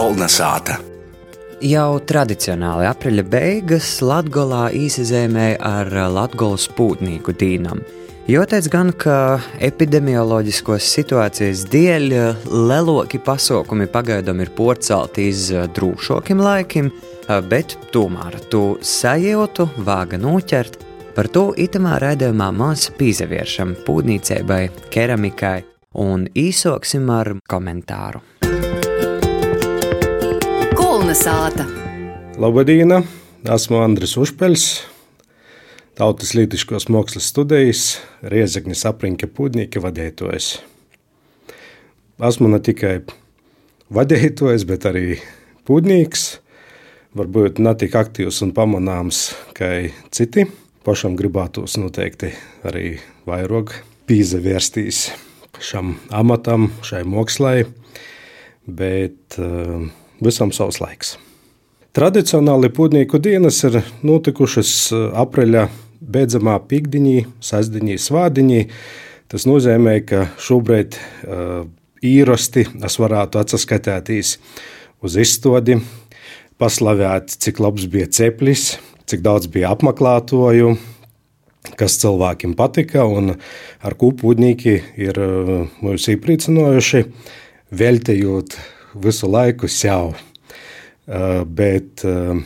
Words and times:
Kolna 0.00 0.30
sāta. 0.32 0.78
Jau 1.60 1.98
tradicionāli 2.08 2.86
aprīļa 2.88 3.24
beigas 3.28 3.88
Latvijā 4.00 4.70
īsizēmēja 4.78 5.58
ar 5.60 5.90
Latvijas 6.14 6.64
pūtnieku 6.72 7.34
dīnam. 7.36 7.82
Jāteic 8.30 8.70
gan, 8.72 8.94
ka 8.96 9.42
epidemioloģiskos 9.60 10.88
situācijas 10.94 11.66
dēļ 11.68 12.08
leloki 12.48 13.20
pasākumi 13.26 13.90
pagaidām 13.92 14.40
ir 14.40 14.54
porcelti 14.56 15.28
iz 15.34 15.50
drūšākiem 15.76 16.40
laikiem, 16.48 16.88
bet 17.52 17.76
tomēr 17.92 18.40
tu 18.48 18.64
sajūtu, 18.80 19.68
vāga 19.84 20.16
noķert. 20.16 20.80
Par 21.12 21.28
to 21.28 21.50
itamā 21.60 22.00
raidījumā 22.00 22.48
mēs 22.56 22.88
pīzevēršam 22.96 23.76
pūtniecībai, 23.84 24.64
keramikai 24.96 25.56
un 26.08 26.24
īsoksim 26.48 27.16
ar 27.20 27.36
komentāru. 27.44 28.29
Kulna 31.10 31.24
sāta. 31.26 31.64
Labdien! 32.38 32.92
Esmu 33.42 33.80
Andris 33.82 34.12
Užpeļs, 34.14 34.64
Tautas 35.98 36.36
Lītiskos 36.38 36.86
mākslas 36.86 37.26
studijas 37.32 37.80
Riezeknis 38.22 38.84
apriņķa 38.86 39.26
pūdnieka 39.34 39.82
vadītājs. 39.82 40.52
Esmu 42.28 42.52
ne 42.52 42.60
tikai 42.62 42.92
vadītājs, 43.90 44.62
bet 44.70 44.86
arī 44.86 45.18
pūdnieks. 45.66 46.28
Varbūt 47.18 47.58
ne 47.58 47.74
tik 47.74 47.96
aktīvs 47.98 48.38
un 48.46 48.54
pamanāms 48.54 49.32
kā 49.58 49.72
citi. 50.14 50.46
Pašam 50.86 51.18
gribētos 51.18 51.74
noteikti 51.82 52.36
arī 52.62 53.00
vairāk 53.26 53.80
pīzevērstīs 54.06 55.08
šam 55.58 55.96
amatam, 56.14 56.70
šai 56.86 57.02
mākslai, 57.02 57.64
bet 58.62 59.40
uh, 59.42 59.90
visam 60.24 60.52
savs 60.54 60.80
laiks. 60.82 61.16
Tradicionāli 61.90 62.68
pūtnieku 62.70 63.18
dienas 63.18 63.56
ir 63.66 63.80
notikušas 64.06 64.74
eh, 64.94 65.06
apreļa 65.18 65.64
beidzamā 66.00 66.60
piekdiņā, 66.70 67.24
sestdienā, 67.44 67.96
svādiņā. 67.98 68.60
Tas 69.30 69.46
nozīmē, 69.46 69.92
ka 70.02 70.24
šobrīd 70.42 70.96
uh, 70.96 71.60
īrasti 72.02 72.64
es 72.82 72.96
varētu 72.98 73.38
atskatīties 73.38 74.32
uz 75.06 75.18
izstādi, 75.22 75.76
paslavēt, 76.58 77.36
cik 77.38 77.60
labs 77.62 77.86
bija 77.92 78.08
ceplis, 78.10 78.72
cik 79.06 79.22
daudz 79.22 79.46
bija 79.52 79.70
apmeklētoju, 79.76 80.72
kas 81.78 82.00
cilvēkiem 82.02 82.56
patika 82.58 83.06
un 83.06 83.36
ar 83.36 83.96
ko 84.00 84.10
pūtnieki 84.18 84.76
ir 84.98 85.22
uh, 85.22 85.54
mūs 85.78 86.10
iepriecinājuši, 86.10 87.06
veltējot 87.70 88.58
visu 88.94 89.30
laiku 89.30 89.68
sev. 89.68 90.14
Uh, 91.10 91.42
bet 91.42 92.04
uh, 92.06 92.36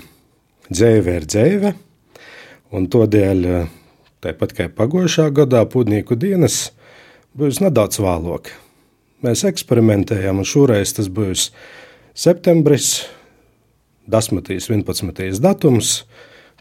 dzīve 0.70 1.18
ir 1.18 1.26
dzīve, 1.28 1.72
un 2.72 2.86
tādēļ, 2.88 3.42
uh, 3.50 3.66
tāpat 4.24 4.54
kā 4.56 4.68
pagājušā 4.72 5.26
gadā, 5.36 5.60
pūtnieku 5.68 6.16
dienas 6.16 6.70
būs 7.36 7.60
nedaudz 7.60 8.00
vēlāk. 8.00 8.48
Mēs 9.24 9.44
eksperimentējam, 9.48 10.40
un 10.40 10.48
šoreiz 10.48 10.94
tas 10.96 11.10
būs 11.12 11.50
septembris, 12.16 13.04
10. 14.08 14.40
un 14.40 14.84
11. 14.84 15.40
datums, 15.44 15.92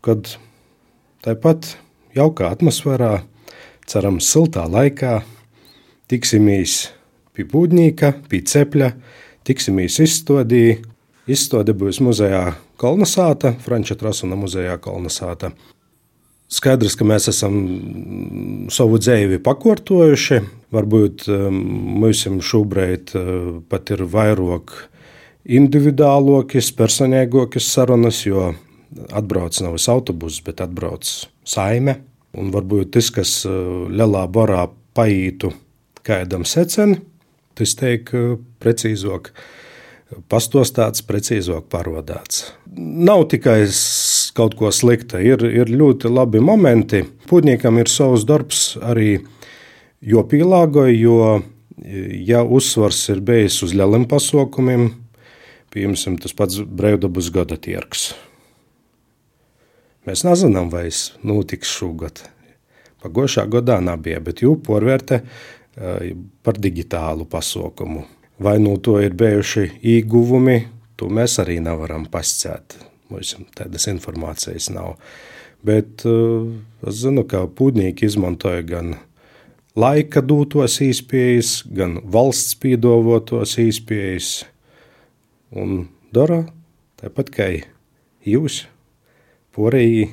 kad 0.03 0.36
tāpat 1.23 1.73
jaukā 2.16 2.52
atmosfērā, 2.52 3.18
cerams, 3.88 4.28
siltā 4.31 4.64
laikā 4.68 5.22
tiksimies 6.12 6.90
pie 7.36 7.45
pūtnieka, 7.50 8.14
pie 8.30 8.44
cepļa, 8.47 8.94
tiksimies 9.48 10.00
izstādī. 10.04 10.82
Izstāde 11.24 11.72
būs 11.72 12.02
muzejā 12.04 12.50
Kalnasāta, 12.82 13.54
Franča 13.64 13.96
Trasuna 13.96 14.36
muzejā 14.36 14.76
Kalnasāta. 14.84 15.54
Skaidrs, 16.54 16.98
ka 17.00 17.06
mēs 17.08 17.30
esam 17.31 17.56
savu 18.74 19.00
dzīvi 19.02 19.40
pakārtojuši. 19.46 20.42
Varbūt 20.74 21.26
um, 21.32 21.62
mums 22.03 22.26
šobrīd 22.50 23.14
uh, 23.16 23.48
pat 23.72 23.94
ir 23.96 24.03
vairāk 24.09 24.76
individuālākas, 25.44 26.70
personīgākas 26.78 27.72
sarunas, 27.72 28.22
jo 28.28 28.52
atbrauc 29.16 29.58
nevis 29.64 29.88
autobuss, 29.90 30.44
bet 30.46 30.62
atbrauc 30.64 31.08
saime. 31.48 32.02
Un 32.38 32.52
varbūt 32.53 32.94
tas, 32.98 33.09
kas 33.14 33.34
uh, 33.48 33.88
lielā 33.90 34.28
barā 34.34 34.68
paītu 34.98 35.53
kādam 36.06 36.46
seceni, 36.46 37.00
Tiek 37.58 38.09
eh, 38.14 38.34
precīzāk 38.64 39.34
pastostāts, 40.30 41.03
precīzāk 41.06 41.69
parodāts. 41.72 42.52
Nav 42.78 43.28
tikai 43.31 43.64
kaut 44.38 44.58
ko 44.58 44.72
slikta, 44.74 45.22
ir, 45.22 45.44
ir 45.46 45.72
ļoti 45.72 46.12
labi 46.12 46.41
momenti. 46.44 47.03
Pūtniekam 47.30 47.80
ir 47.81 47.90
savs 47.91 48.25
darbs 48.30 48.74
arī 48.81 49.24
jopielāgoja, 50.03 50.94
jo, 50.97 51.18
ja 52.28 52.44
uzsvars 52.44 53.02
ir 53.14 53.24
bijis 53.25 53.62
uz 53.66 53.74
lieliem 53.78 54.06
pasaukumiem, 54.09 54.91
piemēram, 55.74 56.20
tas 56.22 56.35
pats 56.38 56.62
brīvdabas 56.62 57.31
gada 57.34 57.58
tirgs. 57.58 58.12
Mēs 60.03 60.25
nezinām, 60.28 60.68
vai 60.74 60.90
tas 60.90 61.14
notiks 61.24 61.72
šogad. 61.72 62.25
Pagājušā 63.03 63.46
gadā 63.52 63.80
nebija, 63.84 64.20
bet 64.24 64.41
jūpa 64.44 64.66
porvērte 64.68 65.22
par 65.75 66.59
digitālu 66.61 67.25
pasaukumu. 67.29 68.06
Vai 68.44 68.57
no 68.59 68.75
to 68.78 68.97
ir 69.01 69.13
bijuši 69.17 69.69
ieguvumi, 69.81 70.57
to 70.97 71.09
mēs 71.09 71.39
arī 71.41 71.59
nevaram 71.63 72.06
pasciet. 72.09 72.78
Mums 73.09 73.35
tādas 73.57 73.88
informācijas 73.91 74.69
nav. 74.73 74.97
Bet 75.63 76.03
es 76.06 77.00
zinu, 77.00 77.23
ka 77.29 77.45
pūtnieki 77.47 78.07
izmantoja 78.09 78.66
gan 78.67 78.95
laika 79.79 80.22
dotos 80.22 80.79
īspējas, 80.84 81.63
gan 81.73 82.00
valsts 82.03 82.57
pīdavotos 82.59 83.55
īspējas. 83.63 84.34
Un 85.53 85.88
dara 86.13 86.44
tāpat 87.01 87.31
kā 87.34 87.50
jūs, 88.28 88.63
porēji, 89.55 90.09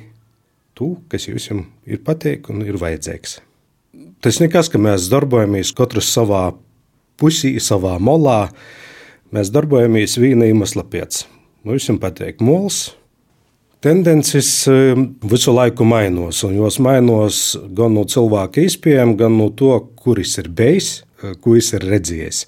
to, 0.77 0.95
kas 1.09 1.27
jums 1.27 1.49
ir 1.85 2.01
pateikts 2.05 2.53
un 2.53 2.65
ir 2.65 2.79
vajadzīgs. 2.81 3.39
Tas 4.23 4.39
nekas, 4.39 4.69
ka 4.71 4.79
mēs 4.79 5.09
darbojamies 5.11 5.73
katrs 5.75 6.13
savā 6.13 6.51
pusī, 7.19 7.57
savā 7.59 7.97
molā. 7.99 8.45
Mēs 9.35 9.51
darbojamies 9.51 10.17
viena 10.19 10.47
iemesla 10.47 10.85
pēc. 10.87 11.25
Mums 11.67 11.87
ir 11.91 11.99
patīk 12.01 12.41
mols. 12.43 12.89
Tendences 13.81 14.47
um, 14.69 15.07
visu 15.25 15.53
laiku 15.55 15.85
mainās, 15.89 16.43
un 16.45 16.53
jos 16.53 16.77
mainās 16.85 17.41
gan 17.77 17.95
no 17.97 18.03
cilvēka 18.05 18.61
izpējām, 18.67 19.15
gan 19.17 19.33
no 19.39 19.47
to, 19.57 19.73
kuris 19.97 20.35
ir 20.37 20.51
bijis, 20.53 20.91
ko 21.41 21.55
viņš 21.55 21.69
ir 21.79 21.87
redzējis. 21.89 22.43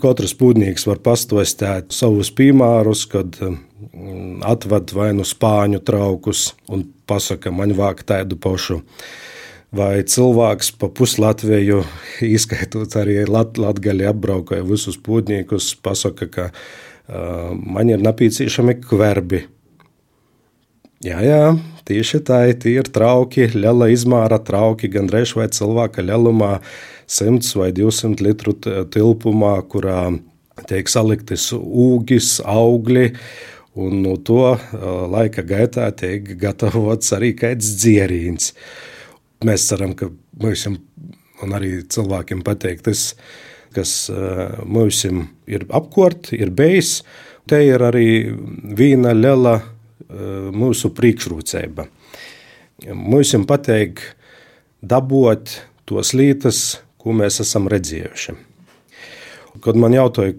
Katrs 0.00 0.32
pūtnieks 0.36 0.88
var 0.88 1.02
pastostēt 1.04 1.92
savus 1.96 2.32
piemērus, 2.36 3.04
kad 3.12 3.36
um, 3.44 3.60
atved 4.48 4.96
vai 4.96 5.10
nu 5.16 5.28
spāņu 5.28 5.82
traukus 5.84 6.50
un 6.72 6.86
pasaka, 7.08 7.52
man 7.52 7.76
vāk 7.76 8.02
tādu 8.08 8.40
pašu 8.40 8.80
vai 9.76 10.00
cilvēks 10.06 10.72
pa 10.80 10.88
puslatviju, 10.92 11.82
izskaitot 12.36 12.96
arī 13.00 13.22
lat, 13.28 13.58
latgaļi 13.60 14.08
apbraukoja 14.10 14.64
visus 14.66 14.98
pūtniekus, 14.98 15.74
pasaka, 15.84 16.28
ka 16.32 16.48
uh, 16.50 17.52
man 17.56 17.92
ir 17.92 18.02
nepieciešami 18.04 18.78
kverbi. 18.84 19.44
Jā, 21.04 21.20
jā, 21.20 21.40
tieši 21.86 22.22
tā, 22.24 22.40
tie 22.56 22.78
ir 22.80 22.88
trauki, 22.88 23.50
liela 23.52 23.90
izmēra 23.92 24.40
trauki, 24.42 24.88
gandrīz 24.90 25.34
vai 25.36 25.50
cilvēka 25.52 26.02
lielumā, 26.02 26.56
100 27.06 27.52
vai 27.60 27.68
200 27.76 28.24
litru 28.24 28.56
tilpumā, 28.90 29.58
kurā 29.70 30.08
tiek 30.66 30.88
saliktas 30.90 31.50
ūgis, 31.52 32.40
augļi, 32.48 33.10
un 33.76 34.00
no 34.02 34.16
to 34.16 34.56
laika 35.12 35.44
gaitā 35.46 35.90
tiek 35.92 36.32
gatavots 36.40 37.12
arī 37.12 37.34
kāds 37.36 37.76
dzierīns. 37.76 38.54
Uh, 38.56 38.95
Mēs 39.44 39.66
ceram, 39.68 39.92
ka 39.92 40.08
mums 40.40 40.64
un 41.44 41.52
arī 41.56 41.82
cilvēkiem 41.92 42.40
patīk 42.46 42.80
tas, 42.86 43.10
kas 43.76 44.08
eh, 44.08 44.56
mums 44.64 45.04
ir 45.04 45.66
apkārt, 45.68 46.32
ir 46.32 46.52
bijis. 46.56 47.02
Te 47.46 47.60
ir 47.62 47.84
arī 47.84 48.32
viena 48.76 49.12
liela 49.14 49.58
eh, 49.60 50.48
mūsu 50.56 50.92
priekšrocība. 50.96 51.86
Mums 52.92 53.34
patīk 53.48 54.02
dabūt 54.82 55.60
tos 55.88 56.12
lietas, 56.16 56.80
ko 56.98 57.14
mēs 57.16 57.40
esam 57.44 57.68
redzējuši. 57.70 58.34
Kad 59.62 59.78
man 59.80 59.94
jautāja, 59.94 60.34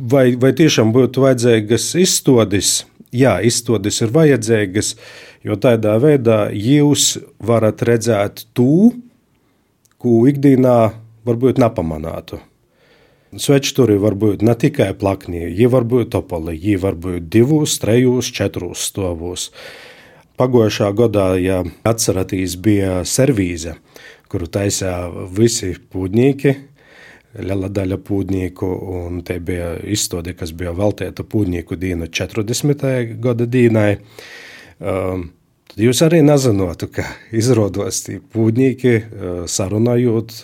vai, 0.00 0.32
vai 0.40 0.52
tiešām 0.56 0.92
būtu 0.94 1.24
vajadzīgas 1.24 1.90
izstādes, 2.00 2.84
jā, 3.14 3.36
izstādes 3.44 4.00
ir 4.04 4.14
vajadzīgas, 4.14 4.94
Jo 5.44 5.58
tādā 5.60 5.98
veidā 6.00 6.48
jūs 6.56 7.18
varat 7.44 7.82
redzēt 7.84 8.46
to, 8.56 8.94
ko 10.00 10.24
ikdienā 10.28 10.78
varbūt 11.24 11.60
nepamanātu. 11.60 12.40
Svečturi 13.34 13.96
var 13.98 14.14
būt 14.14 14.44
ne 14.46 14.54
tikai 14.54 14.92
plakni, 14.94 15.48
viņi 15.48 15.68
var 15.72 15.84
būt 15.90 16.12
topoli, 16.14 16.54
viņi 16.54 16.80
var 16.80 16.94
būt 16.94 17.26
divos, 17.34 17.74
trejos, 17.82 18.30
četros 18.30 18.84
stāvos. 18.88 19.48
Pagājušā 20.38 20.90
gadā, 20.94 21.26
ja 21.38 21.60
atceraties, 21.86 22.54
bija 22.58 23.02
servīze, 23.06 23.74
kuru 24.30 24.46
taisīja 24.50 25.26
visi 25.34 25.74
pūģnieki, 25.74 26.54
liela 27.42 27.70
daļa 27.70 27.98
pūģnieku, 28.06 28.70
un 29.02 29.20
te 29.26 29.40
bija 29.42 29.74
izstāde, 29.82 30.34
kas 30.38 30.54
bija 30.54 30.74
veltīta 30.74 31.26
pūģnieku 31.26 31.78
dienu 31.78 32.08
40. 32.10 33.14
gada 33.22 33.46
dienai. 33.50 33.96
Um, 34.84 35.30
tad 35.70 35.80
jūs 35.80 36.02
arī 36.04 36.20
nezinātu, 36.24 36.90
ka 36.92 37.06
izrādās 37.32 38.02
tie 38.04 38.18
pūģnieki 38.20 38.94
uh, 39.00 39.38
sarunājot, 39.48 40.36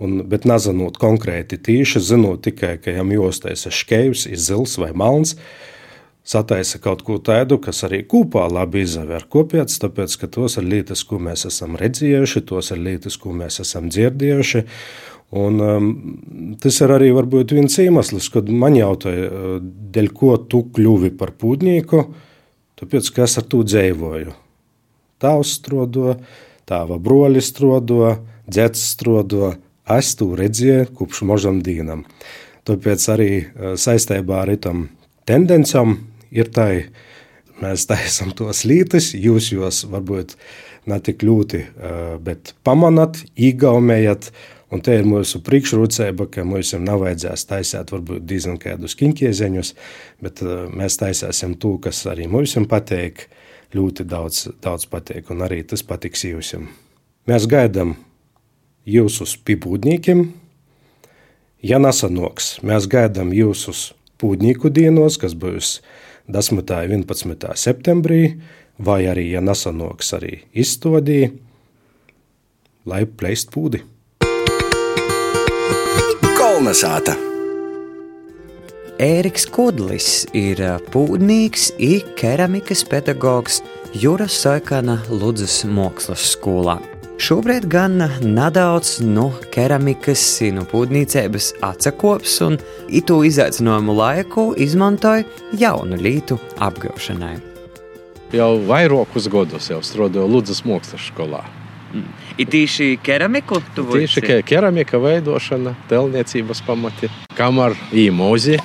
un, 0.00 0.22
bet 0.30 0.46
nezinot 0.48 0.96
konkrēti 1.00 1.60
tīši, 1.60 2.00
zinot 2.00 2.46
tikai, 2.46 2.78
ka 2.80 2.94
jām 2.96 3.12
jostais 3.12 3.66
ir 3.68 3.76
škejs, 3.76 4.24
ir 4.32 4.40
zils 4.40 4.78
vai 4.80 4.94
malns, 4.96 5.36
sataisa 6.24 6.80
kaut 6.80 7.04
ko 7.04 7.18
tādu, 7.20 7.60
kas 7.60 7.84
arī 7.84 8.00
kopā 8.08 8.46
labi 8.48 8.86
izaver. 8.86 9.28
Kāpēc? 9.28 9.76
Tāpēc, 9.84 10.16
ka 10.22 10.32
tos 10.32 10.56
ir 10.56 10.64
lietas, 10.70 11.04
ko 11.04 11.20
mēs 11.20 11.44
esam 11.50 11.76
redzējuši, 11.80 12.46
tos 12.48 12.72
ir 12.72 12.80
lietas, 12.80 13.20
ko 13.20 13.36
mēs 13.36 13.60
esam 13.60 13.92
dzirdējuši. 13.92 14.64
Un, 15.34 15.60
um, 15.60 15.88
tas 16.62 16.78
ir 16.80 16.92
arī 16.94 17.10
viens 17.12 17.76
iemesls, 17.82 18.30
kad 18.32 18.48
man 18.48 18.78
jautāja, 18.78 19.28
uh, 19.28 19.56
dēļ 19.60 20.14
ko 20.16 20.38
tu 20.48 20.64
kļuvi 20.72 21.12
par 21.18 21.34
pūģnieku, 21.36 22.06
tāpēc, 22.80 23.10
ka 23.14 23.26
es 23.26 23.38
ar 23.40 23.46
to 23.50 23.62
dzīvoju. 23.66 24.34
Tavs 25.22 25.54
strodo, 25.58 26.16
tava 26.68 26.98
broļi 27.00 27.42
strodo, 27.44 28.16
dzets 28.48 28.82
strodo, 28.94 29.54
es 29.90 30.14
to 30.18 30.32
redzēju 30.38 30.90
kopš 30.96 31.22
možam 31.28 31.60
dīnam. 31.64 32.04
Tāpēc 32.64 33.06
arī 33.12 33.30
uh, 33.40 33.74
saistībā 33.80 34.42
ar 34.44 34.54
tam 34.60 34.88
tendencām 35.28 35.98
ir 36.32 36.50
tā, 36.52 36.68
mēs 37.62 37.88
taisam 37.90 38.34
tos 38.36 38.64
lītas, 38.68 39.12
jūs 39.14 39.52
jūs 39.54 39.84
varbūt 39.92 40.36
ne 40.90 41.00
tik 41.00 41.24
ļoti, 41.24 41.62
uh, 41.64 42.16
bet 42.20 42.54
pamanat, 42.66 43.22
īgaumējat, 43.36 44.32
Un 44.74 44.82
te 44.82 44.96
ir 44.98 45.06
mūsu 45.06 45.38
priekšrocība, 45.46 46.26
ka 46.34 46.42
mums 46.46 46.72
nav 46.82 47.04
vajadzēs 47.04 47.46
taisīt 47.46 47.92
varbūt 47.94 48.24
diezgan 48.26 48.56
kādus 48.58 48.96
kinkiezeņus, 48.98 49.70
bet 50.24 50.42
uh, 50.42 50.64
mēs 50.66 50.98
taisīsim 50.98 51.54
to, 51.62 51.76
kas 51.84 52.02
arī 52.10 52.26
mums 52.30 52.56
patīk. 52.70 53.28
Ļoti 53.74 54.04
daudz, 54.06 54.40
daudz 54.62 54.86
patīk, 54.86 55.30
un 55.34 55.42
arī 55.46 55.64
tas 55.66 55.82
patiks 55.82 56.22
jums. 56.26 56.52
Mēs 57.26 57.46
gaidām 57.50 57.96
jūs 58.86 59.20
uz 59.24 59.32
pipūdniekiem. 59.46 60.26
Ja 61.64 61.80
nesanoks, 61.82 62.58
mēs 62.62 62.86
gaidām 62.90 63.32
jūs 63.34 63.64
uz 63.72 63.80
pūdnieku 64.20 64.70
dienos, 64.74 65.18
kas 65.18 65.34
būs 65.34 65.78
10. 66.30 66.60
un 66.60 67.02
11. 67.06 67.48
septembrī, 67.58 68.20
vai 68.78 69.00
arī, 69.10 69.30
ja 69.32 69.42
nesanoks, 69.42 70.14
arī 70.18 70.36
izstādī, 70.54 71.32
lai 72.86 73.04
pleist 73.06 73.50
pūdi. 73.54 73.93
Kolnesāta. 76.54 77.16
Ēriks 79.02 79.42
Kudlis 79.50 80.20
ir 80.38 80.60
un 80.86 81.96
keramikas 82.14 82.84
pedagogs 82.86 83.56
Jūras 83.98 84.36
Saikana 84.44 85.00
Ludzas 85.10 85.56
mākslas 85.66 86.28
skolā. 86.36 86.76
Šobrīd 87.18 87.66
gan 87.72 87.98
nedaudz 88.22 89.00
no 89.02 89.32
keramikas, 89.50 90.22
no 90.54 90.62
pūdnīcības 90.70 91.50
atsakops 91.72 92.38
un 92.46 92.60
itu 92.86 93.18
izaicinājumu 93.26 93.98
laiku 93.98 94.46
izmantoja 94.54 95.26
jaunu 95.58 95.98
lītu 95.98 96.38
apgūšanai. 96.62 97.34
Jau 98.30 98.54
vairākus 98.70 99.26
gadus 99.26 99.74
jau 99.74 99.82
strādāju 99.82 100.30
Ludzas 100.36 100.62
mākslas 100.62 101.10
skolā. 101.10 101.42
Mm. 101.94 102.10
Ir 102.42 102.50
tīši 102.50 102.88
keramiku? 103.04 103.60
Tieši 103.76 104.22
ke 104.24 104.40
keramika 104.46 104.98
veidošana, 104.98 105.76
telniecības 105.90 106.62
pamati. 106.66 107.10
Kamēr 107.38 107.76
īmozi 107.94 108.58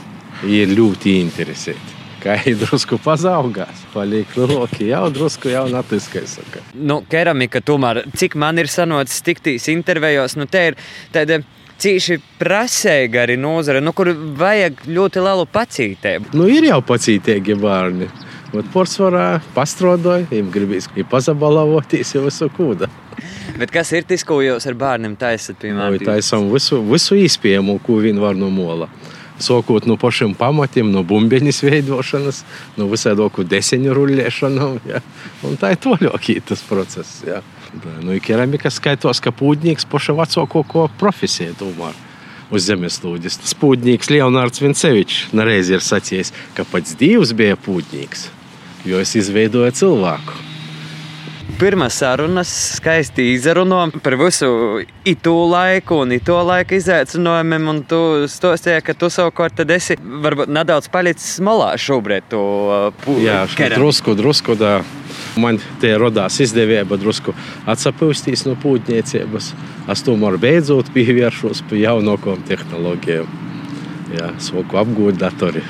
ir 0.49 0.73
ļoti 0.73 1.19
interesēti. 1.21 1.97
Kā 2.19 2.35
ir 2.49 2.57
drusku 2.59 2.97
pazaugās, 2.99 3.85
paliek 3.93 4.33
lielāki, 4.35 4.89
jau 4.89 5.05
drusku 5.13 5.53
jau 5.53 5.63
natiskais. 5.71 6.35
Nu, 6.73 6.99
keramika 7.07 7.61
tomēr, 7.63 8.01
cik 8.19 8.35
man 8.39 8.59
ir 8.59 8.67
sanocis 8.67 9.21
tiktīs 9.23 9.69
intervijos, 9.71 10.35
nu 10.35 10.49
te 10.49 10.65
ir 10.71 10.79
tāda 11.15 11.39
cīši 11.79 12.17
prasīga 12.41 13.23
arī 13.23 13.37
nozare, 13.39 13.79
nu, 13.79 13.93
kur 13.95 14.11
vajag 14.39 14.83
ļoti 14.89 15.23
lielu 15.23 15.47
pacītību. 15.53 16.33
Nu, 16.35 16.49
ir 16.51 16.67
jau 16.67 16.81
pacītīgi 16.83 17.55
bērni. 17.61 18.09
Porcelāna 18.73 19.43
pastrodoja, 19.53 20.25
viņam 20.31 20.49
gribīs 20.51 20.89
pazabalavoties 21.11 22.15
jau 22.17 22.25
visu 22.25 22.49
kūdu. 22.57 22.89
Bet 23.59 23.71
kas 23.73 23.91
ir 23.95 24.07
tas, 24.07 24.25
ko 24.27 24.39
jūs 24.43 24.67
ar 24.69 24.77
bērniem 24.79 25.15
taisat? 25.19 25.59
Piemēram, 25.61 25.97
no, 25.97 26.09
taisam 26.11 26.49
visu, 26.53 26.81
visu 26.87 27.17
iespējamo, 27.19 27.79
ko 27.85 27.99
vien 28.03 28.19
var 28.21 28.37
no 28.39 28.51
mola. 28.53 28.89
Sākot 29.39 29.85
no 29.87 29.95
pašiem 29.95 30.33
pamatiem, 30.35 30.89
no 30.91 31.05
bumbiņas 31.07 31.61
veidošanas, 31.63 32.41
no 32.75 32.89
visādoku 32.91 33.45
desiņu 33.47 33.95
rullēšanām. 33.95 34.81
Ja? 34.89 34.99
Un 35.47 35.55
tā 35.59 35.71
ir 35.75 35.79
toļokī 35.85 36.41
tas 36.49 36.63
process. 36.67 37.21
Ja? 37.27 37.39
Nu, 38.03 38.17
keramika 38.23 38.71
skaitos, 38.73 39.21
ka 39.23 39.31
pūģnieks 39.31 39.87
paša 39.87 40.17
vecāko 40.19 40.65
ko 40.67 40.85
profesiju 40.99 41.55
tomēr 41.61 41.95
uz 42.49 42.65
zemeslūdes. 42.65 43.39
Spūdņīgs 43.53 44.11
Leonards 44.11 44.63
Vincevičs 44.63 45.31
nereiz 45.37 45.71
ir 45.71 45.85
sacījis, 45.85 46.33
ka 46.57 46.67
pats 46.67 46.97
Dievs 46.99 47.31
bija 47.37 47.59
pūdņīgs, 47.61 48.27
jo 48.89 49.01
es 49.05 49.15
izveidoju 49.21 49.75
cilvēku 49.83 50.48
pirmās 51.59 51.97
sarunas 51.99 52.49
skaisti 52.77 53.25
izrunājām 53.33 53.99
par 54.03 54.15
visu 54.19 54.49
itu 55.07 55.33
laiku 55.51 56.01
un 56.03 56.13
itu 56.15 56.35
laika 56.45 56.77
izaicinājumiem. 56.77 57.67
Un 57.71 57.81
tu 57.89 57.99
stāstīji, 58.31 58.83
ka 58.85 58.95
tu 58.97 59.09
savukārt 59.13 59.59
esi 59.75 59.97
varbūt 59.99 60.51
nedaudz 60.55 60.89
palicis 60.93 61.39
malā 61.43 61.73
šobrīd. 61.79 62.29
To, 62.31 62.43
uh, 62.93 63.19
Jā, 63.23 63.43
drusku, 63.75 64.15
drusku. 64.19 64.55
Da. 64.59 64.79
Man 65.39 65.59
te 65.81 65.91
radās 65.99 66.39
izdevība 66.43 66.97
drusku 66.99 67.35
atsapūstīs 67.69 68.45
no 68.47 68.55
pūtniecības. 68.59 69.51
Es 69.91 70.05
tomēr 70.07 70.39
beidzot 70.41 70.91
pievēršos 70.95 71.65
pie 71.69 71.83
jaunākajām 71.83 72.47
tehnoloģijām. 72.49 73.37
Jā, 74.15 74.33
sāku 74.41 74.79
apgūt 74.81 75.19
datori. 75.21 75.61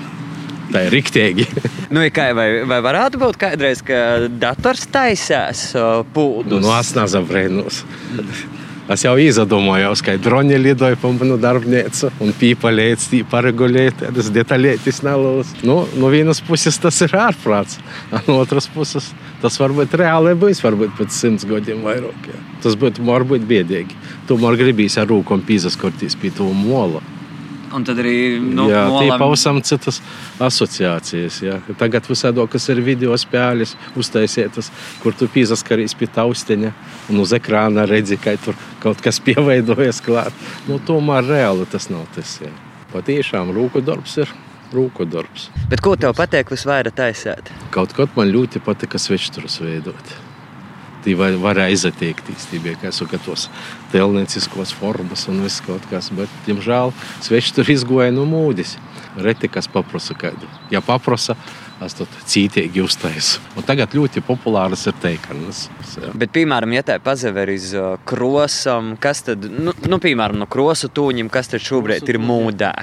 Tā 0.69 0.85
ir 0.85 0.93
rīktīgi. 0.93 1.47
nu, 1.95 2.05
kā, 2.13 2.29
vai, 2.37 2.49
vai 2.69 2.79
varētu 2.85 3.21
būt 3.21 3.41
kādreiz, 3.41 3.81
ka 3.85 4.29
dators 4.29 4.85
taisās 4.91 5.69
pūdu? 6.13 6.61
Nu, 6.61 6.73
es 6.77 6.93
nezinu, 6.97 7.29
brīnums. 7.29 7.83
Es 8.89 9.03
jau 9.05 9.11
izdomājos, 9.21 10.01
ka 10.01 10.15
droni 10.17 10.57
lidoja 10.57 10.97
pa 10.97 11.11
manu 11.13 11.35
darbnīcu 11.37 12.09
un 12.25 12.31
pīpalēts, 12.33 13.11
paregulēt, 13.29 14.01
tas 14.15 14.31
detaļētis 14.33 15.03
nelūs. 15.05 15.51
Nu, 15.61 15.83
no 16.01 16.09
vienas 16.09 16.41
puses 16.41 16.81
tas 16.81 16.97
ir 17.05 17.13
ārprāts, 17.13 17.77
no 18.25 18.39
otras 18.41 18.65
puses 18.73 19.11
tas 19.43 19.59
varbūt 19.61 19.93
reāli 20.01 20.33
būs, 20.41 20.63
varbūt 20.65 20.97
pēc 20.97 21.13
simts 21.13 21.45
gadiem 21.45 21.85
vairāk. 21.85 22.31
Jā. 22.33 22.41
Tas 22.65 22.79
būtu 22.81 23.05
varbūt 23.05 23.45
biedīgi. 23.49 23.93
Tomēr 24.31 24.57
gribīs 24.57 24.97
ar 24.97 25.05
rūkom 25.13 25.45
pīzaskortīs 25.45 26.17
pie 26.17 26.33
to 26.33 26.49
mola. 26.49 27.05
Un 27.75 27.85
tad 27.85 27.99
arī 28.01 28.39
nu, 28.41 28.65
jā, 28.71 28.81
molam... 28.89 29.03
tie 29.03 29.17
pavisam 29.21 29.59
citas 29.65 29.99
asociācijas. 30.41 31.39
Jā. 31.45 31.57
Tagad 31.79 32.07
visādi, 32.09 32.43
kas 32.51 32.69
ir 32.73 32.81
video 32.85 33.17
spēles, 33.19 33.75
uztaisītas, 33.99 34.71
kur 35.03 35.17
tu 35.17 35.29
piesaskaries 35.31 35.95
pie 35.97 36.09
tausteņa 36.15 36.73
un 37.11 37.23
uz 37.23 37.33
ekrāna 37.37 37.85
redzi, 37.89 38.19
ka 38.21 38.35
tur 38.41 38.57
kaut 38.83 39.03
kas 39.05 39.21
pieveidojas 39.25 40.01
klāt. 40.05 40.45
Nu, 40.69 40.79
tomēr 40.79 41.27
reāli 41.29 41.67
tas 41.69 41.89
nav 41.93 42.07
tas. 42.15 42.39
Jā. 42.43 42.53
Patiešām 42.93 43.53
rūku 43.55 43.83
darbs 43.85 44.17
ir. 44.23 44.31
Rūku 44.69 45.05
darbs. 45.09 45.47
Bet 45.69 45.81
ko 45.81 45.95
tev 45.97 46.13
patīk 46.17 46.51
visvairāk 46.53 46.97
taisīt? 46.97 47.49
Kaut 47.73 47.95
ko 47.97 48.05
man 48.15 48.29
ļoti 48.29 48.61
patika 48.61 49.01
svečturus 49.01 49.57
veidot 49.63 50.28
tie 51.09 51.17
var, 51.17 51.37
varēja. 51.41 51.91
Tie 51.99 52.61
bija 52.61 52.77
kā 52.79 52.91
saka, 52.93 53.19
tos 53.25 53.47
telnieciskos 53.93 54.73
formas 54.77 55.25
un 55.31 55.41
viss 55.45 55.63
kaut 55.65 55.85
kas. 55.89 56.11
Bet, 56.15 56.31
diemžēl, 56.47 56.93
sveči 57.25 57.55
tur 57.57 57.69
izgoja 57.71 58.13
no 58.13 58.27
mūdis. 58.29 58.77
Reti 59.19 59.49
kas 59.51 59.67
paprasa 59.71 60.13
kādu. 60.17 60.47
Ja 60.71 60.83
paprasa, 60.85 61.35
es 61.83 61.95
to 61.97 62.05
cītīgi 62.29 62.83
uztaisu. 62.83 63.41
Un 63.57 63.65
tagad 63.67 63.95
ļoti 63.97 64.21
populāras 64.25 64.85
ir 64.89 64.97
teikanas. 65.01 65.65
Bet, 66.13 66.31
piemēram, 66.35 66.75
ja 66.77 66.85
tā 66.85 66.99
pazaver 67.03 67.51
uz 67.55 67.71
uh, 67.75 67.95
krosam, 68.07 68.93
kas 69.01 69.25
tad, 69.27 69.47
nu, 69.49 69.73
nu 69.89 70.01
piemēram, 70.01 70.37
no 70.39 70.47
krosu 70.49 70.91
tūņiem, 70.93 71.31
kas 71.33 71.51
tad 71.51 71.65
šobrīd 71.65 72.13
ir 72.13 72.21
mūdā? 72.21 72.73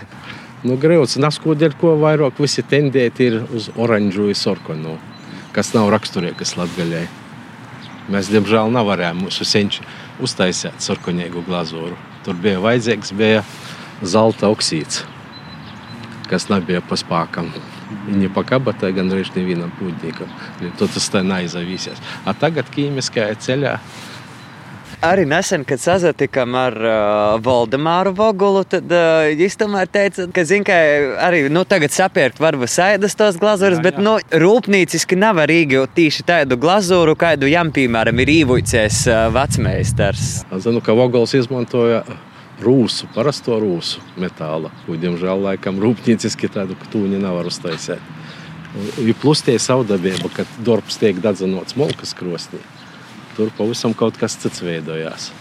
Nu, 0.67 0.75
Grauds, 0.81 1.15
naskodeļ, 1.23 1.77
ko 1.79 1.95
vairāk 2.01 2.41
visi 2.43 2.65
tendēti 2.67 3.31
ir 3.31 3.39
uz 3.55 3.69
oranžu 3.79 4.27
un 4.33 4.35
sarkanu, 4.35 4.97
kas 5.55 5.71
nav 5.77 5.93
raksturīgas 5.95 6.57
latgaļai. 6.59 7.05
Mēs, 8.13 8.31
diemžēl, 8.31 8.71
nevarējām 8.71 9.25
mūsu 9.25 9.47
senči 9.49 9.83
uztaisīt 10.23 10.83
sarkanīgu 10.85 11.43
glazūru. 11.47 11.97
Tur 12.27 12.39
bija 12.43 12.61
vajadzīgs 12.63 13.13
bija 13.19 13.43
zelta 14.03 14.51
oksīds, 14.53 15.03
kas 16.31 16.49
nebija 16.53 16.83
pa 16.87 16.99
spēkam. 16.99 17.51
Viņi 18.07 18.31
pakabatā 18.35 18.91
gandrīz 18.95 19.31
nevienam 19.35 19.73
pūģīgam. 19.79 20.31
Tad 20.79 20.95
tas 20.95 21.11
tā 21.11 21.23
neizavīsies. 21.27 22.03
A 22.27 22.35
tagad 22.35 22.71
ķīmiskajā 22.75 23.37
ceļā 23.43 23.77
Arī 25.05 25.27
nesen, 25.29 25.61
kad 25.69 25.81
sazatikām 25.81 26.55
ar 26.57 26.75
uh, 26.81 26.93
Valdemāru 27.45 28.15
Vogulu, 28.17 28.63
tad 28.65 28.89
uh, 28.89 29.27
viņš 29.37 29.57
tomēr 29.61 29.91
teica, 29.93 30.25
ka, 30.33 30.45
zin, 30.49 30.65
ka 30.65 30.77
arī 31.27 31.43
nu, 31.53 31.67
tagad 31.69 31.93
sapērkt 31.93 32.41
varbūt 32.41 32.73
sēdas 32.73 33.17
tos 33.19 33.37
glazūras, 33.41 33.83
bet 33.85 34.01
nu, 34.01 34.15
rūpnīciski 34.33 35.19
nav 35.21 35.43
arī 35.45 35.59
tieši 35.69 36.25
tādu 36.27 36.57
glazūru, 36.61 37.13
kādu 37.21 37.51
jām, 37.51 37.75
piemēram, 37.77 38.23
ir 38.25 38.33
īvuicies 38.39 39.03
uh, 39.11 39.27
vecmeistars. 39.37 40.47
Zinu, 40.65 40.81
ka 40.81 40.97
Voguls 40.97 41.37
izmantoja 41.37 42.01
rūsu, 42.65 43.11
parasto 43.13 43.59
rūsu 43.61 44.01
metāla, 44.17 44.73
ko, 44.87 44.97
diemžēl, 44.97 45.45
laikam 45.51 45.77
rūpnīciski 45.83 46.49
tādu 46.57 46.79
tūņu 46.89 47.21
nevar 47.21 47.53
uztaisīt. 47.53 48.01
Ir 49.05 49.13
plus 49.21 49.45
tie 49.45 49.59
savdabība, 49.61 50.33
ka 50.33 50.49
darbs 50.65 50.97
tiek 51.01 51.21
dedzinots 51.21 51.77
molkas 51.77 52.17
krostī. 52.17 52.61
Tur 53.37 53.51
pavisam 53.57 53.93
kaut 53.97 54.17
kas 54.21 54.39
cits 54.41 54.63
veidojās, 54.65 55.33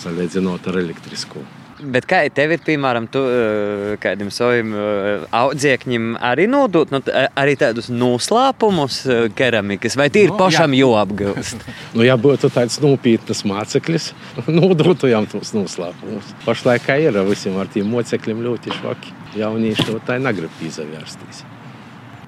salīdzinot 0.00 0.70
ar 0.70 0.80
elektrisko. 0.80 1.42
Bet 1.82 2.06
kā 2.06 2.20
tev 2.30 2.52
ir, 2.54 2.60
piemēram, 2.62 3.08
tu, 3.10 3.20
eh, 3.26 3.94
kādam 4.02 4.30
savam 4.34 4.70
eh, 4.76 5.24
audzēkņam, 5.34 6.12
arī 6.22 6.46
nodot 6.50 6.92
nu, 6.94 7.00
arī 7.38 7.56
tādus 7.58 7.88
noslēpumus 7.90 8.98
eh, 9.06 9.22
keramikas, 9.34 9.96
vai 9.98 10.06
tīri 10.14 10.30
no, 10.30 10.38
pašam 10.38 10.76
jau 10.78 10.92
apgūst? 11.00 11.64
nu, 11.96 12.04
ja 12.06 12.14
būtu 12.20 12.52
tāds 12.54 12.78
nopietns 12.84 13.42
māceklis, 13.48 14.12
nodotu 14.60 15.10
jām 15.10 15.26
tos 15.30 15.54
noslēpumus. 15.56 16.36
Pašlaik 16.46 16.86
ir 17.02 17.18
visiem 17.26 17.58
ar 17.58 17.70
tiem 17.72 17.90
mocekļiem 17.90 18.46
ļoti 18.46 18.78
švaki. 18.78 19.18
Jaunieši 19.42 19.88
to 19.88 19.98
tā 20.06 20.20
negrib 20.22 20.62
izavērstīs. 20.62 21.42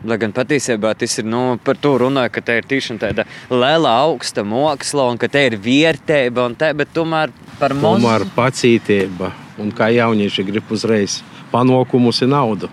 Lai 0.04 0.18
gan 0.20 0.34
patiesībā 0.36 0.90
tas 1.00 1.14
ir 1.20 1.24
nu, 1.24 1.56
par 1.64 1.78
to 1.80 1.94
runāja, 2.02 2.32
ka 2.34 2.42
tā 2.44 2.58
ir 2.60 2.66
tiešām 2.68 2.98
tāda 3.00 3.24
liela, 3.48 3.94
augsta 4.04 4.44
māksla 4.44 5.06
un 5.08 5.20
ka 5.20 5.30
tā 5.32 5.46
ir 5.48 5.56
vērtība, 5.64 6.50
bet 6.76 6.92
tomēr 6.92 7.32
par 7.60 7.72
mums. 7.72 8.02
Tomēr 8.04 8.26
pacietība 8.36 9.32
un 9.62 9.72
kā 9.72 9.88
jaunieši 9.94 10.44
grib 10.50 10.74
uzreiz 10.76 11.22
panākumus 11.52 12.20
un 12.26 12.34
naudu. 12.34 12.70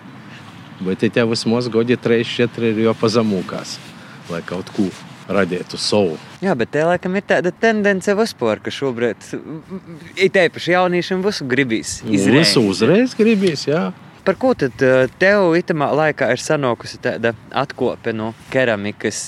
Bet 0.82 1.06
tev 1.14 1.32
vismaz 1.32 1.70
gadi 1.72 1.96
3, 1.96 2.26
4 2.26 2.74
ir 2.74 2.84
jau 2.88 2.98
pazemūkās, 2.98 3.78
lai 4.34 4.42
kaut 4.44 4.74
ko 4.76 4.90
radītu 5.32 5.78
savu. 5.80 6.18
Jā, 6.44 6.56
bet 6.58 6.74
tā 6.74 6.84
laikam 6.90 7.16
ir 7.16 7.26
tāda 7.30 7.54
tendence 7.54 8.12
vispār, 8.18 8.60
ka 8.60 8.74
šobrīd 8.74 9.28
ir 10.18 10.40
īpaši 10.48 10.74
jauniešiem 10.74 11.22
visu 11.24 11.48
gribīs. 11.48 12.00
Izreiz. 12.04 12.42
Visu 12.42 12.66
uzreiz 12.68 13.16
gribīs, 13.16 13.68
jā. 13.70 13.92
Par 14.24 14.38
ko 14.38 14.52
tad 14.54 14.82
eh, 14.86 15.08
tev 15.22 15.56
itamā 15.58 15.88
laikā 15.98 16.28
ir 16.30 16.42
sanākusi 16.42 17.00
tāda 17.02 17.34
atkope 17.58 18.14
no 18.14 18.32
keramikas? 18.54 19.24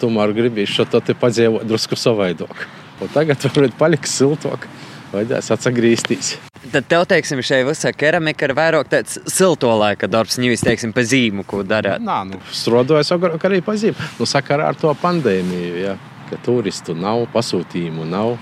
Tomēr 0.00 0.32
gribēju 0.34 0.72
šo 0.72 0.86
te 0.98 1.14
padzīvot 1.14 1.62
drusku 1.68 1.98
savaidāk. 1.98 2.64
Un 3.02 3.12
tagad 3.14 3.46
varbūt 3.46 3.76
paliks 3.78 4.16
siltāk, 4.18 4.66
vajadzēs 5.12 5.52
atgriezties. 5.54 6.32
Tad 6.72 6.88
tev, 6.90 7.04
teiksim, 7.06 7.42
šai 7.46 7.60
visā 7.68 7.92
keramika 7.94 8.48
ir 8.48 8.54
vairāk 8.58 8.90
tāds 8.90 9.20
silto 9.30 9.70
laika 9.78 10.08
darbs, 10.10 10.38
nevis, 10.42 10.64
teiksim, 10.66 10.94
pa 10.96 11.04
zīmu, 11.06 11.44
ko 11.46 11.62
darāt. 11.66 12.02
Nā, 12.02 12.22
nu, 12.26 12.40
strādājot 12.50 13.14
agrāk 13.14 13.46
arī 13.46 13.60
pa 13.62 13.76
zīmu. 13.78 14.08
Nu, 14.18 14.26
sakarā 14.26 14.72
ar 14.72 14.78
to 14.80 14.90
pandēmiju, 15.02 15.76
ja, 15.84 15.94
ka 16.30 16.40
turistu 16.42 16.96
nav, 16.98 17.28
pasūtījumu 17.34 18.08
nav. 18.10 18.34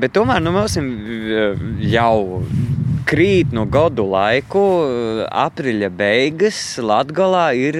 Bet 0.00 0.12
tomēr 0.16 0.42
nu, 0.44 0.52
mums 0.52 0.76
jau 1.94 2.42
krīt 3.08 3.54
no 3.56 3.66
gadu 3.70 4.04
laiku, 4.10 4.62
aprīļa 5.28 5.90
beigas 5.94 6.60
Latvijā 6.82 7.44
ir 7.58 7.78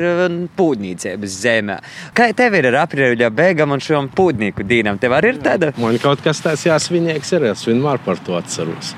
pūģniecības 0.59 1.37
zemē. 1.45 1.79
Kā 2.17 2.31
tev 2.37 2.57
ir 2.59 2.71
ar 2.73 2.81
aprīļa 2.85 3.31
beigām 3.35 3.77
un 3.77 3.85
šiem 3.85 4.11
pūģnieku 4.17 4.67
dīnām? 4.67 5.01
Tev 5.03 5.17
arī 5.19 5.35
ir 5.35 5.43
tāda? 5.45 5.75
Man 5.81 5.99
kaut 6.03 6.25
kas 6.25 6.43
tāds 6.45 6.67
jāsvinīgs 6.69 7.35
ir, 7.37 7.51
es 7.53 7.67
vienmēr 7.69 8.03
par 8.05 8.23
to 8.25 8.39
atceros. 8.39 8.95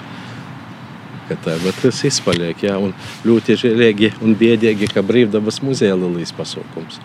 Tā, 1.32 1.54
bet 1.62 1.78
tas 1.80 2.02
izpaliek, 2.04 2.58
jā, 2.60 2.74
un 2.76 2.90
ļoti 3.24 3.56
žēlīgi 3.62 4.10
un 4.20 4.34
biedīgi, 4.36 4.90
ka 4.92 5.00
brīvdabas 5.06 5.62
muzeja 5.64 5.96
Lilijas 5.96 6.34
pasaukums 6.36 7.00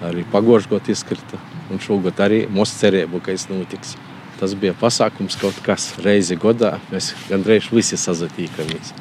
arī 0.00 0.24
pagošgot 0.32 0.88
izkrita, 0.88 1.38
un 1.70 1.80
šogad 1.82 2.20
arī 2.24 2.44
mūsu 2.52 2.78
cerību, 2.80 3.20
ka 3.24 3.34
es 3.36 3.46
notiks. 3.50 3.96
Tas 4.40 4.54
bija 4.56 4.72
pasākums 4.72 5.36
kaut 5.36 5.58
kas 5.60 5.90
reizi 6.00 6.36
gadā. 6.40 6.78
Mēs 6.88 7.12
gandrīz 7.28 7.68
visi 7.76 7.98
sazatīkamies. 8.00 8.94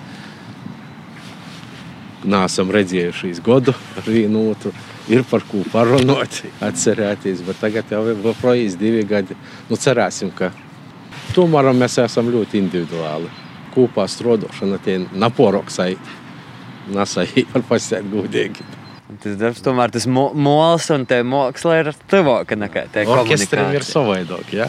Nāsam 2.27 2.72
redzējušies 2.75 3.39
gadu 3.46 3.72
ar 3.72 4.10
vienu 4.10 4.50
otru. 4.51 4.74
Ir 5.10 5.24
par 5.25 5.46
ko 5.48 5.63
parunāt, 5.72 6.41
atcerēties. 6.69 7.46
Bet 7.48 7.63
tagad 7.63 7.96
jau 7.96 8.03
ir 8.12 8.19
projām 8.41 8.75
divi 8.81 9.05
gadi. 9.08 9.38
Nu, 9.72 9.79
cerēsim, 9.79 10.34
ka 10.36 10.51
tomēr 11.38 11.72
mēs 11.72 11.96
esam 12.03 12.27
ļoti 12.34 12.60
individuāli. 12.60 13.31
Kopā 13.72 14.10
strādāšana 14.12 14.81
tie 14.84 15.00
naporoksai. 15.15 15.93
Nasai 16.91 17.29
var 17.53 17.63
pasēt 17.72 18.12
gudīgi. 18.12 18.67
Tas 19.24 19.39
darbs 19.39 19.63
tomēr 19.65 19.89
tas 19.93 20.05
mols 20.05 20.91
un 20.93 21.08
tā 21.10 21.24
māksla 21.25 21.79
ir 21.79 21.96
tuvāka 22.12 22.60
nekā 22.60 22.89
tā. 22.93 23.08
Orķestram 23.10 23.72
ir 23.74 23.88
savādāk. 23.88 24.51
Ja? 24.53 24.67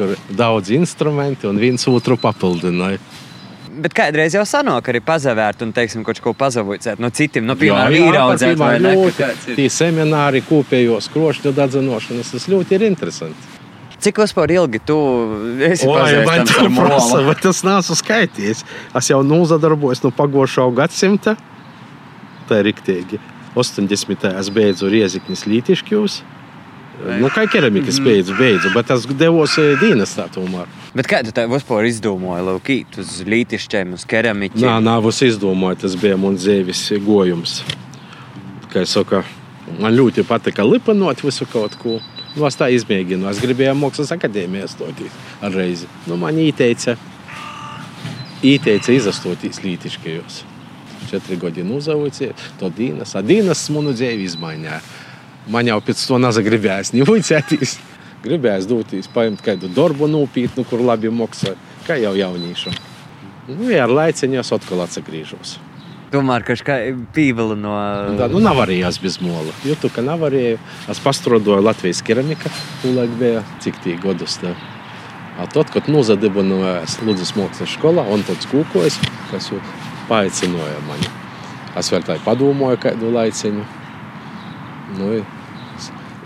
Kur 0.00 0.14
daudz 0.36 0.72
instrumenti 0.72 1.48
un 1.50 1.60
viens 1.60 1.84
otru 1.90 2.16
papildināja. 2.20 3.00
Bet 3.80 3.94
kādreiz 3.96 4.34
jau 4.34 4.42
sanāk, 4.48 4.88
arī 4.90 5.00
pazavērt 5.04 5.62
un, 5.64 5.70
teiksim, 5.76 6.02
kaut 6.04 6.18
ko 6.24 6.32
pazavojot 6.36 6.98
no 7.00 7.08
citiem, 7.14 7.46
no 7.46 7.54
piemēram, 7.56 7.94
īraudzēt 8.08 8.58
vai 8.58 8.74
ne? 8.82 8.94
Tie 9.46 9.68
semināri, 9.72 10.42
kopējos 10.48 11.08
krošņu 11.14 11.54
dadzinošanas, 11.56 12.32
tas 12.34 12.48
ļoti 12.50 12.76
ir 12.76 12.86
interesanti. 12.88 13.56
Cik 14.00 14.16
vispār 14.22 14.54
ilgi 14.56 14.80
tu 14.88 14.96
esi 15.66 15.86
pazīstams 15.86 16.54
ar 16.56 16.70
prasa, 16.72 17.20
bet 17.26 17.42
tas 17.44 17.60
nāca 17.68 17.96
skaitījis. 18.00 18.64
Es 18.96 19.10
jau 19.12 19.20
nozadarbojos 19.26 20.00
no 20.06 20.10
pagošā 20.16 20.64
gadsimta. 20.76 21.36
Tā 22.48 22.62
ir 22.62 22.70
riktīgi. 22.72 23.20
80. 23.54 24.30
es 24.40 24.48
beidzu 24.54 24.88
Rieziknis 24.90 25.44
Lītišķjūs. 25.50 26.20
Nu, 27.00 27.30
kā 27.32 27.46
keramikas 27.48 27.96
mm. 28.00 28.04
beidzu, 28.04 28.34
beidzu, 28.36 28.70
bet 28.74 28.90
tas 28.90 29.06
devos 29.08 29.56
eh, 29.60 29.72
dienestā 29.80 30.26
tomēr. 30.32 30.68
Bet 30.92 31.08
kā 31.08 31.22
tu 31.24 31.32
tā 31.34 31.46
vispār 31.48 31.88
izdomāji, 31.88 32.44
Lūkīt, 32.44 32.98
uz 33.00 33.14
lītišķiem, 33.24 33.94
uz 33.96 34.04
keramiķiem? 34.10 34.66
Nā, 34.66 34.76
nav 34.84 35.08
es 35.08 35.22
izdomāju, 35.24 35.80
tas 35.86 35.96
bija 36.00 36.18
mans 36.20 36.44
dzīves 36.44 36.82
gojums. 37.06 37.60
Kā 38.70 38.84
es 38.84 38.92
saku, 38.94 39.22
man 39.80 39.96
ļoti 39.96 40.26
patika 40.28 40.66
lipanot 40.66 41.24
visu 41.24 41.48
kaut 41.50 41.78
ko. 41.80 41.98
Nu, 42.36 42.44
es 42.46 42.58
tā 42.58 42.68
izmēģinu. 42.70 43.26
Es 43.32 43.40
gribēju 43.42 43.74
mākslas 43.80 44.12
akadēmijā 44.14 44.68
stoties 44.70 45.16
ar 45.42 45.56
reizi. 45.56 45.88
Nu, 46.06 46.20
man 46.20 46.36
ieteica, 46.38 46.94
ieteica 48.46 48.94
izastoties 48.94 49.64
lītiškajos. 49.64 50.44
Četri 51.10 51.40
gadi 51.40 51.64
uzaugusi, 51.64 52.28
to 52.60 52.68
dienas. 52.70 53.16
A 53.18 53.22
dienas 53.26 53.64
manu 53.74 53.96
dzīvi 53.96 54.28
izmainīja 54.28 54.78
man 55.48 55.70
jau 55.70 55.78
pēc 55.84 56.04
to 56.08 56.18
naza 56.20 56.44
gribējās 56.44 56.92
nevuicēties. 56.96 57.78
Gribējās 58.26 58.68
doties, 58.68 59.08
paņemt 59.08 59.40
kādu 59.40 59.70
darbu 59.72 60.10
nopietnu, 60.10 60.66
kur 60.68 60.82
labi 60.84 61.08
maksā, 61.08 61.54
kā 61.86 61.96
jau 61.96 62.12
jauniešam. 62.18 62.76
Nu, 63.48 63.70
jā, 63.72 63.86
ar 63.86 63.94
laiciņu 63.96 64.42
es 64.42 64.52
atkal 64.52 64.84
atgriežos. 64.84 65.56
Tomēr, 66.10 66.42
ka 66.42 66.56
kā 66.66 66.76
pīvela 67.14 67.54
no. 67.54 67.72
Da, 68.18 68.26
nu, 68.30 68.42
nav 68.42 68.58
arī 68.64 68.80
es 68.86 68.98
bez 68.98 69.20
mola. 69.22 69.54
Jūtu, 69.66 69.92
ka 69.94 70.02
nav 70.02 70.24
arī. 70.26 70.58
Es 70.90 70.98
pastrodoju 71.02 71.62
Latvijas 71.62 72.02
keramika, 72.02 72.50
tūlēk 72.82 73.14
bija 73.20 73.44
cik 73.62 73.78
tī 73.84 73.94
godus. 74.02 74.40
Tā. 74.42 74.56
A 75.38 75.46
tad, 75.48 75.70
kad 75.72 75.86
nozadibināju 75.88 76.82
Sludzes 76.90 77.32
mākslas 77.38 77.76
skolā, 77.78 78.04
un 78.10 78.26
tad 78.26 78.42
skūkojas, 78.42 78.98
kas 79.30 79.52
jau 79.52 79.60
paaicināja 80.10 80.82
mani. 80.88 81.06
Es 81.78 81.92
vēl 81.94 82.02
tā 82.04 82.18
padomāju 82.26 82.82
kādu 82.82 83.14
laiciņu. 83.14 83.79
Nu, 84.98 85.12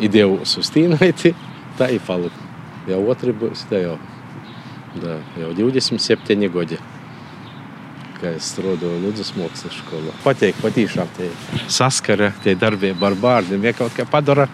idejos 0.03 0.57
uz 0.61 0.71
tīnaiti, 0.73 1.35
tā 1.79 1.91
ir 1.95 2.03
palika. 2.07 2.43
Jau 2.89 3.01
otri 3.09 3.33
būs, 3.37 3.65
tā 3.71 3.81
jau, 3.81 3.95
da, 5.01 5.19
jau 5.41 5.53
27 5.57 6.51
gadi. 6.53 6.81
Kā 8.21 8.35
es 8.37 8.51
strādāju 8.53 9.01
Ludus 9.03 9.33
mākslas 9.37 9.79
skolā. 9.81 10.13
Patīk, 10.25 10.61
patīšām 10.63 11.11
tie 11.17 11.31
saskara, 11.73 12.33
tie 12.45 12.55
darbība 12.57 13.11
ar 13.11 13.19
bārdiem. 13.21 13.65
Ja 13.65 13.75
kaut 13.77 13.97
kā 13.97 14.07
padara, 14.09 14.47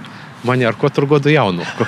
man 0.47 0.63
ar 0.67 0.79
katru 0.79 1.07
gadu 1.11 1.35
jaunāku. 1.35 1.87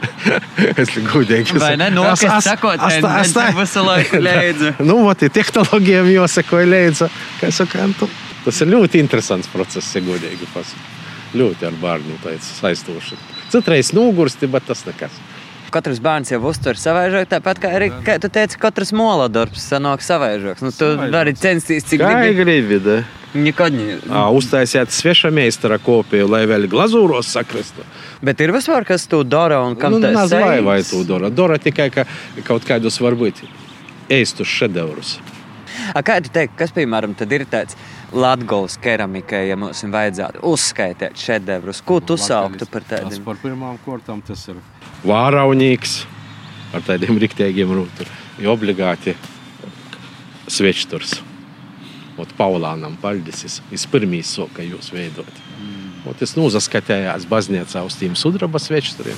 es 0.76 0.84
esmu 0.86 1.04
gudīgs. 1.08 1.56
Vai 1.60 1.74
ne? 1.80 1.90
Nu, 1.92 2.06
es 2.12 2.24
sakot, 2.46 2.80
es 2.88 3.34
tā 3.34 3.50
visu 3.56 3.84
laiku 3.84 4.22
leidzu. 4.28 4.76
nu, 4.84 5.00
ot, 5.10 5.26
tehnoloģijām 5.40 6.12
jāsakoja 6.14 6.70
leidzu. 6.70 7.10
Kā 7.40 7.50
es 7.50 7.60
saku, 7.60 7.84
nu, 7.90 8.12
tas 8.46 8.64
ir 8.64 8.72
ļoti 8.76 9.02
interesants 9.02 9.50
process, 9.52 9.96
ja 9.96 10.04
gudīgi 10.04 10.48
pasaka 10.54 10.99
ļoti 11.34 11.66
ar 11.68 11.76
bērnu 11.82 12.18
saistoši. 12.40 13.18
Citreiz 13.50 13.92
nogursti, 13.96 14.46
bet 14.50 14.66
tas 14.66 14.84
nekas. 14.86 15.10
katrs 15.70 16.00
bērns 16.02 16.32
jau 16.32 16.40
uztver 16.50 16.74
savaižāk, 16.74 17.28
tāpat 17.30 17.60
kā 17.62 17.68
arī, 17.78 17.90
kā 18.02 18.18
tu 18.18 18.28
teici, 18.28 18.58
katrs 18.58 18.90
mola 18.92 19.28
darbs 19.30 19.62
sanāk 19.70 20.02
savaižāks. 20.02 20.64
Nu, 20.66 20.72
tu 20.74 20.88
Savaižāks. 20.88 21.12
vari 21.14 21.34
censties, 21.38 21.84
cik 21.86 22.00
gribi. 22.02 22.34
gribi, 22.40 22.78
da? 22.82 22.96
Nekad 23.34 23.72
ne. 23.72 24.00
Ā, 24.10 24.24
Uztaisiet 24.34 24.90
sveša 24.90 25.30
meistara 25.30 25.78
kopiju, 25.78 26.26
lai 26.26 26.42
vēl 26.50 26.66
glazūros 26.66 27.30
sakristu. 27.30 27.86
Bet 28.26 28.40
ir 28.42 28.50
vispār, 28.50 28.82
kas 28.84 29.06
to 29.06 29.22
dara 29.22 29.62
un 29.62 29.76
kam 29.78 29.94
Nu, 29.94 30.00
tas 30.02 30.16
Naz 30.16 30.34
vai, 30.34 30.58
vai 30.66 30.82
to 30.82 31.04
dara. 31.06 31.30
Dara 31.30 31.58
tikai 31.62 31.90
ka 31.94 32.04
kaut 32.42 32.66
kādus 32.66 32.98
varbūt 32.98 33.44
ēstus 34.10 34.50
šedevrus. 34.50 35.20
A, 35.96 36.02
Kā 36.06 36.20
tu 36.22 36.30
teiksi, 36.32 36.56
kas 36.58 36.72
piemēram 36.76 37.14
tad 37.18 37.32
ir 37.32 37.46
tāds 37.50 37.76
Latvijas 38.12 38.76
keramikai, 38.82 39.46
ja 39.50 39.56
mums 39.58 39.82
vajadzētu 39.82 40.42
uzskaitīt 40.50 41.18
šedevrus? 41.18 41.82
Ko 41.86 42.00
tu 42.00 42.16
sauktu 42.20 42.66
par 42.70 42.84
Tas 42.86 43.04
tādiem? 43.04 43.24
par 43.24 43.40
pirmām 43.42 43.78
kārtām 43.84 44.22
tas 44.26 44.46
ir 44.52 44.60
vāraunīgs 45.06 46.02
ar 46.74 46.84
tādiem 46.86 47.18
riktīgiem 47.22 47.72
rūtiem. 47.74 48.10
Jo 48.40 48.54
obligāti 48.56 49.16
svečturs. 50.50 51.20
Ot 52.20 52.32
Paulānam 52.36 52.96
paldies, 53.00 53.60
es 53.72 53.86
pirmīs 53.88 54.28
soka 54.36 54.64
jūs 54.64 54.90
veidot. 54.92 55.30
Mm. 55.60 56.08
Ot 56.10 56.22
es 56.24 56.34
nu 56.36 56.48
zaskatējās 56.52 57.24
baznīcā 57.30 57.84
uz 57.86 57.96
tiem 57.96 58.16
sudraba 58.18 58.60
svečturiem. 58.60 59.16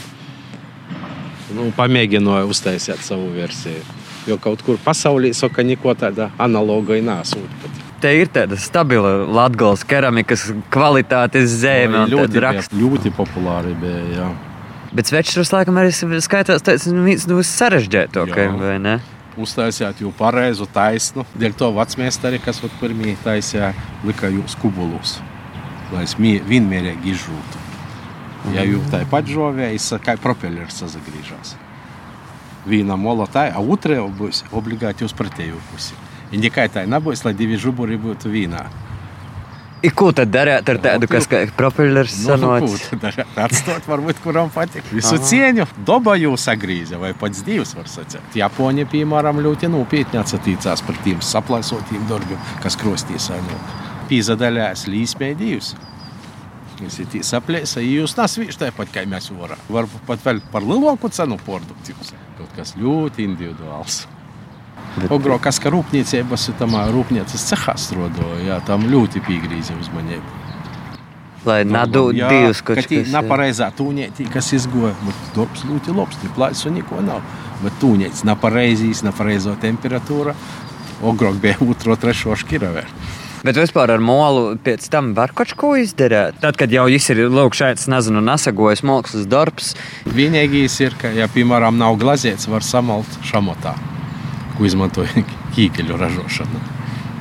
Nu, 1.52 1.66
pamēģināju 1.76 2.52
uztaisīt 2.52 3.02
savu 3.04 3.32
versiju. 3.34 3.82
Jo 4.26 4.38
kaut 4.38 4.62
kur 4.62 4.78
pasaulē 4.78 5.32
saka, 5.34 5.64
neko 5.66 5.94
tāda 5.98 6.30
analoga 6.38 6.94
nesūt. 6.94 7.48
pat. 7.62 7.80
Te 8.02 8.10
ir 8.18 8.30
tāda 8.34 8.56
stabila 8.58 9.12
Latvijas 9.30 9.84
keramikas 9.86 10.48
kvalitātes 10.74 11.52
zeme 11.62 12.00
un 12.00 12.10
ļoti, 12.10 12.40
raksts. 12.42 12.74
ļoti 12.74 13.12
populāri 13.14 13.74
bija. 13.78 14.02
Jā. 14.16 14.30
Bet 14.92 15.08
svečers 15.08 15.52
laikam 15.54 15.78
arī 15.80 15.92
skaitās 15.94 16.64
tāds 16.66 16.88
nu, 16.90 17.04
viens 17.06 17.26
no 17.30 17.38
sarežģītākajiem, 17.46 18.58
vai 18.60 18.76
ne? 18.82 18.96
Uztaisījāt 19.40 20.02
jau 20.02 20.10
pareizu 20.18 20.66
taisnu. 20.68 21.24
Dēļ 21.38 21.54
to 21.56 21.70
vecmēstari, 21.78 22.42
kas 22.42 22.60
pirmie 22.80 23.14
taisīja, 23.24 23.70
lika 24.04 24.28
jūs 24.28 24.58
kubulus, 24.60 25.20
lai 25.94 26.04
es 26.04 26.18
vienmērīgi 26.18 27.14
izžūtu. 27.14 27.62
Ja 28.52 28.66
jūs 28.66 28.90
tā 28.90 29.04
pat 29.08 29.30
žovējas, 29.30 29.92
kā 30.02 30.18
propellers 30.20 30.82
sazagriežās. 30.82 31.54
Viena 32.66 32.96
mola 32.96 33.26
tā, 33.26 33.48
a 33.50 33.58
otrā 33.58 33.98
būs 34.18 34.44
obligāti 34.54 35.04
uz 35.06 35.14
pretējo 35.18 35.58
pusi. 35.72 35.96
Ja 36.32 36.40
tikai 36.46 36.68
tā 36.72 36.86
nebūs, 36.88 37.24
lai 37.26 37.34
divi 37.36 37.58
žuburi 37.60 37.98
būtu 38.00 38.30
vienā. 38.32 38.66
I, 39.82 39.90
ko 39.90 40.12
tad 40.14 40.30
darīt 40.30 40.68
ar 40.70 40.78
tādu, 40.78 41.08
kas 41.10 41.26
kā 41.26 41.40
propellers 41.58 42.14
Nu, 42.22 42.28
ko 42.28 42.36
sanots? 42.38 42.84
tad 42.92 43.00
darāt? 43.02 43.32
Atstāt, 43.48 43.88
varbūt, 43.90 44.20
kuram 44.22 44.50
patīk. 44.54 44.86
Visu 44.94 45.18
cieņu, 45.18 45.66
daba 45.88 46.14
jūs 46.14 46.44
sagrīza, 46.46 47.00
vai 47.02 47.10
pats 47.18 47.42
divs 47.42 47.74
var 47.74 47.90
sacīt. 47.90 48.36
Japāņi, 48.38 48.86
piemēram, 48.92 49.42
ļoti 49.42 49.72
nopietni 49.74 50.20
atsatīcās 50.22 50.84
par 50.86 51.00
tiem 51.02 51.18
saplaisotiem 51.18 52.06
darbiem, 52.06 52.38
kas 52.62 52.78
krostīs 52.78 53.26
ainot. 53.34 53.74
Pīzadaļās 54.12 54.86
līsmē 54.86 55.32
divs. 55.40 55.74
Jūs 56.78 57.00
ir 57.02 57.10
tīs 57.16 57.34
aplēsa, 57.34 57.82
ja 57.82 57.98
jūs 58.02 58.14
nesvīš 58.18 58.62
tāpat, 58.62 58.94
kā 58.94 59.02
mēs 59.06 59.32
varam. 59.34 59.58
Varbūt 59.66 60.06
pat 60.06 60.22
vēl 60.24 60.40
par 60.54 60.62
lielāku 60.62 61.10
cenu 61.14 61.42
produktīvs. 61.42 62.14
Kaut 62.42 62.56
kas 62.58 62.74
ļoti 62.74 63.22
individuāls. 63.22 64.02
Ogro, 65.14 65.36
kas 65.40 65.60
ka 65.62 65.70
rūpniecības 65.72 66.48
ir 66.50 66.56
tamā 66.58 66.82
rūpniecības 66.90 67.44
cehā 67.52 67.74
strādāja, 67.78 68.40
jā, 68.48 68.56
tam 68.66 68.88
ļoti 68.90 69.22
piegrīza 69.24 69.76
uzmanību. 69.78 70.40
Lai 71.46 71.62
nedod 71.66 72.14
Jā, 72.14 72.28
divus 72.30 72.60
ka 72.62 72.74
kočus. 72.76 72.90
tī 72.90 72.98
Nepareizā 73.14 73.70
tūņētī, 73.78 74.28
kas 74.30 74.52
izgoja. 74.58 74.92
Bet 75.06 75.24
darbs 75.36 75.64
ļoti 75.66 75.94
labs, 75.96 76.18
ne 76.22 76.30
plājas 76.36 76.66
un 76.68 76.76
neko 76.78 77.00
nav. 77.02 77.22
Bet 77.62 77.78
tūņēts 77.82 78.22
nepareizīs, 78.26 79.02
nepareizo 79.06 79.56
temperatūra. 79.62 80.36
Ogrok 81.02 81.40
bija 81.42 81.58
otro, 81.72 81.96
trešo 81.98 82.36
škiravēr. 82.42 82.90
Bet 83.42 83.58
vispār 83.58 83.90
ar 83.90 84.02
molu 84.02 84.54
pēc 84.62 84.84
tam 84.92 85.12
var 85.16 85.32
kaut 85.34 85.56
ko 85.58 85.72
izdarīt. 85.80 86.38
Tad, 86.42 86.54
kad 86.60 86.70
jau 86.70 86.84
viss 86.86 87.10
ir 87.10 87.24
lūk, 87.26 87.56
šeit, 87.58 87.82
nezinu, 87.90 88.22
nesagojas 88.22 88.84
mākslas 88.86 89.26
darbs, 89.26 89.72
Vienīgais 90.06 90.78
ir, 90.84 90.94
ka, 91.00 91.10
ja, 91.16 91.26
piemēram, 91.32 91.78
nav 91.80 91.98
glazēts, 91.98 92.46
var 92.50 92.62
samalt 92.66 93.18
šamotā, 93.26 93.74
ko 94.54 94.66
izmantoja 94.68 95.24
ķīkeļu 95.56 95.98
ražošana. 95.98 96.62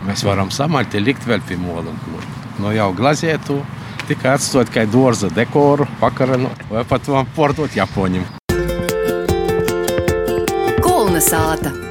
Mēs 0.05 0.25
varam 0.25 0.49
samalt, 0.53 0.93
likt 0.97 1.25
vēl 1.29 1.41
pie 1.47 1.57
mola. 1.61 1.93
No 2.61 2.73
jau 2.73 2.89
glazētu, 2.97 3.59
tikai 4.09 4.35
atstāt 4.37 4.73
kā 4.73 4.85
dārza 4.89 5.29
dekoru, 5.33 5.87
pakaranu 6.01 6.51
vai 6.69 6.85
pat 6.89 7.09
pārdot 7.37 7.77
Japoņiem. 7.77 8.27
Kulna 10.81 11.21
sāta. 11.23 11.90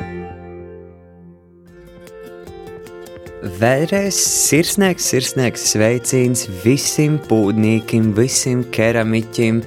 Vēlreiz 3.60 4.16
sirsnīgs, 4.16 5.04
sirsnīgs 5.10 5.66
sveiciens 5.74 6.46
visiem 6.62 7.18
pūdniekiem, 7.28 8.06
visiem 8.16 8.62
keramiķiem, 8.72 9.58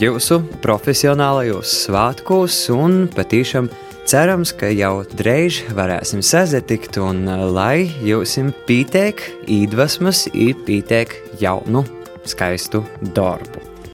jūsu 0.00 0.38
profesionālajos 0.64 1.74
svētkos 1.82 2.56
un 2.72 3.02
patīšām 3.12 3.68
cerams, 4.08 4.54
ka 4.56 4.70
jau 4.72 5.02
drīz 5.18 5.66
varēsim 5.76 6.24
sazatikt 6.24 6.96
un 7.02 7.26
uh, 7.26 7.42
lai 7.52 7.90
jums 8.06 8.38
pītēk, 8.70 9.20
iedvesmas, 9.44 10.24
pītēk 10.32 11.18
jaunu, 11.42 11.84
skaistu 12.24 12.86
darbu. 13.12 13.71